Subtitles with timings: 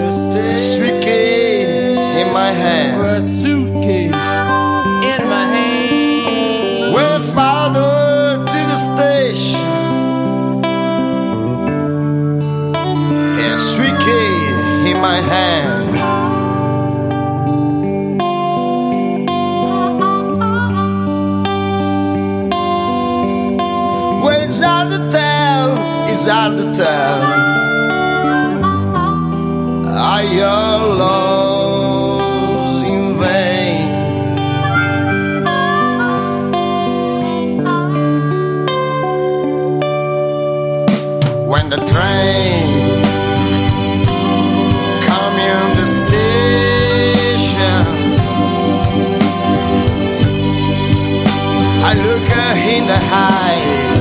[0.00, 0.58] the station.
[0.58, 3.00] Sweet key in my hand.
[3.02, 4.14] a suitcase
[5.12, 6.94] in my hand.
[6.94, 9.68] Well, I followed to the station.
[13.42, 16.31] And a sweet key in my hand.
[24.82, 27.22] Hard to tell, it's hard to tell.
[29.86, 33.88] Are your loves in vain?
[41.46, 42.66] When the train
[45.06, 47.84] come in the station,
[51.84, 53.91] I look her in the eye.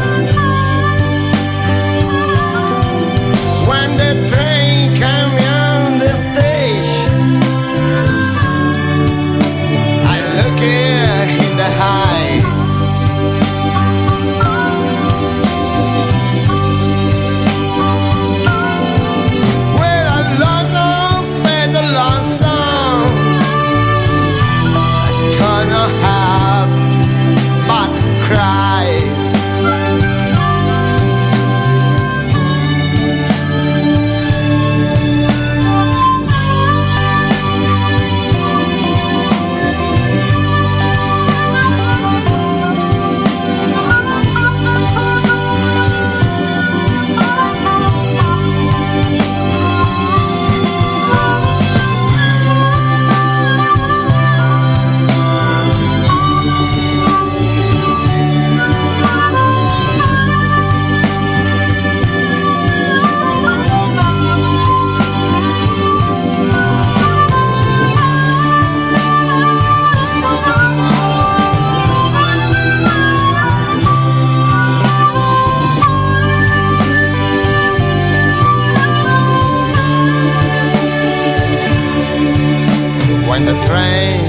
[83.31, 84.19] When the train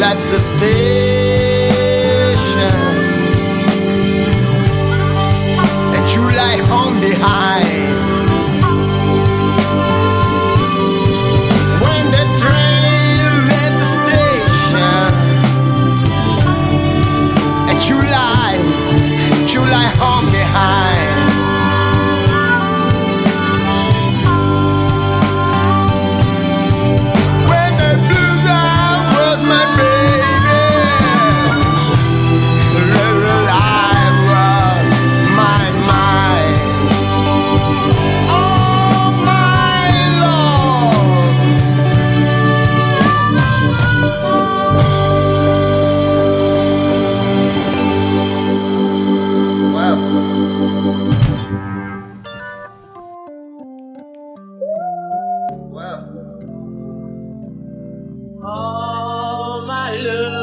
[0.00, 1.19] left the station
[59.96, 60.39] love.